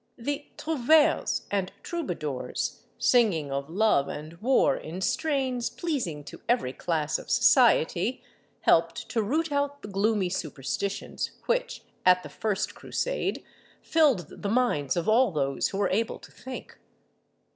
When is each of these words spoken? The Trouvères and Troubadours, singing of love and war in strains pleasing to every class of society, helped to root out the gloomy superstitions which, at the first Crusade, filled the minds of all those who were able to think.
The 0.17 0.47
Trouvères 0.57 1.41
and 1.51 1.71
Troubadours, 1.83 2.81
singing 2.97 3.51
of 3.51 3.69
love 3.69 4.07
and 4.07 4.33
war 4.41 4.75
in 4.75 4.99
strains 4.99 5.69
pleasing 5.69 6.23
to 6.23 6.41
every 6.49 6.73
class 6.73 7.19
of 7.19 7.29
society, 7.29 8.23
helped 8.61 9.07
to 9.09 9.21
root 9.21 9.51
out 9.51 9.83
the 9.83 9.87
gloomy 9.87 10.29
superstitions 10.29 11.29
which, 11.45 11.83
at 12.03 12.23
the 12.23 12.29
first 12.29 12.73
Crusade, 12.73 13.43
filled 13.83 14.41
the 14.41 14.49
minds 14.49 14.97
of 14.97 15.07
all 15.07 15.29
those 15.31 15.67
who 15.67 15.77
were 15.77 15.89
able 15.91 16.17
to 16.17 16.31
think. 16.31 16.79